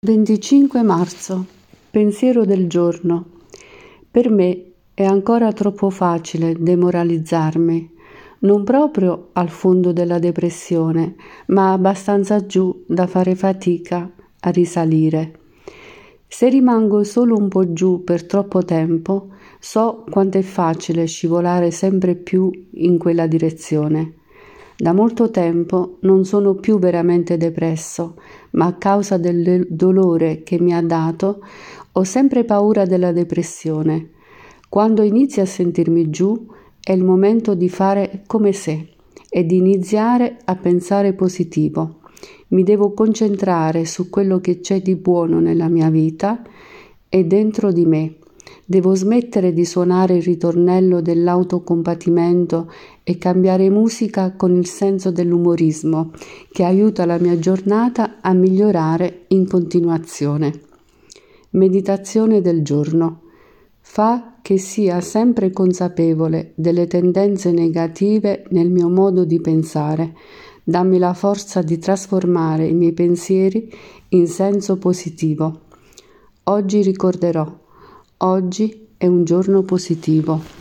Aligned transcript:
25 0.00 0.80
marzo. 0.82 1.44
Pensiero 1.90 2.44
del 2.44 2.68
giorno. 2.68 3.30
Per 4.08 4.30
me 4.30 4.74
è 4.94 5.02
ancora 5.04 5.52
troppo 5.52 5.90
facile 5.90 6.54
demoralizzarmi, 6.56 7.96
non 8.42 8.62
proprio 8.62 9.30
al 9.32 9.48
fondo 9.48 9.90
della 9.90 10.20
depressione, 10.20 11.16
ma 11.46 11.72
abbastanza 11.72 12.46
giù 12.46 12.84
da 12.86 13.08
fare 13.08 13.34
fatica 13.34 14.08
a 14.38 14.50
risalire. 14.50 15.40
Se 16.28 16.48
rimango 16.48 17.02
solo 17.02 17.34
un 17.34 17.48
po' 17.48 17.72
giù 17.72 18.04
per 18.04 18.24
troppo 18.24 18.64
tempo, 18.64 19.30
so 19.58 20.04
quanto 20.08 20.38
è 20.38 20.42
facile 20.42 21.06
scivolare 21.06 21.72
sempre 21.72 22.14
più 22.14 22.48
in 22.74 22.98
quella 22.98 23.26
direzione. 23.26 24.17
Da 24.80 24.92
molto 24.92 25.28
tempo 25.32 25.96
non 26.02 26.24
sono 26.24 26.54
più 26.54 26.78
veramente 26.78 27.36
depresso, 27.36 28.14
ma 28.52 28.66
a 28.66 28.74
causa 28.74 29.16
del 29.16 29.66
dolore 29.68 30.44
che 30.44 30.60
mi 30.60 30.72
ha 30.72 30.80
dato 30.80 31.40
ho 31.90 32.04
sempre 32.04 32.44
paura 32.44 32.84
della 32.84 33.10
depressione. 33.10 34.10
Quando 34.68 35.02
inizio 35.02 35.42
a 35.42 35.46
sentirmi 35.46 36.10
giù 36.10 36.46
è 36.80 36.92
il 36.92 37.02
momento 37.02 37.56
di 37.56 37.68
fare 37.68 38.22
come 38.28 38.52
se 38.52 38.90
e 39.28 39.44
di 39.44 39.56
iniziare 39.56 40.36
a 40.44 40.54
pensare 40.54 41.12
positivo. 41.12 41.96
Mi 42.50 42.62
devo 42.62 42.92
concentrare 42.92 43.84
su 43.84 44.08
quello 44.08 44.38
che 44.38 44.60
c'è 44.60 44.80
di 44.80 44.94
buono 44.94 45.40
nella 45.40 45.68
mia 45.68 45.90
vita 45.90 46.40
e 47.08 47.24
dentro 47.24 47.72
di 47.72 47.84
me 47.84 48.14
Devo 48.64 48.94
smettere 48.94 49.52
di 49.52 49.64
suonare 49.64 50.16
il 50.16 50.22
ritornello 50.22 51.00
dell'autocompatimento 51.00 52.70
e 53.02 53.16
cambiare 53.16 53.70
musica 53.70 54.34
con 54.36 54.54
il 54.54 54.66
senso 54.66 55.10
dell'umorismo 55.10 56.12
che 56.50 56.64
aiuta 56.64 57.06
la 57.06 57.18
mia 57.18 57.38
giornata 57.38 58.18
a 58.20 58.32
migliorare 58.34 59.24
in 59.28 59.48
continuazione. 59.48 60.60
Meditazione 61.50 62.42
del 62.42 62.62
giorno. 62.62 63.22
Fa 63.80 64.34
che 64.42 64.58
sia 64.58 65.00
sempre 65.00 65.50
consapevole 65.50 66.52
delle 66.54 66.86
tendenze 66.86 67.52
negative 67.52 68.44
nel 68.50 68.70
mio 68.70 68.90
modo 68.90 69.24
di 69.24 69.40
pensare. 69.40 70.14
Dammi 70.62 70.98
la 70.98 71.14
forza 71.14 71.62
di 71.62 71.78
trasformare 71.78 72.66
i 72.66 72.74
miei 72.74 72.92
pensieri 72.92 73.72
in 74.10 74.26
senso 74.26 74.76
positivo. 74.76 75.60
Oggi 76.44 76.82
ricorderò 76.82 77.66
Oggi 78.20 78.94
è 78.96 79.06
un 79.06 79.22
giorno 79.22 79.62
positivo. 79.62 80.57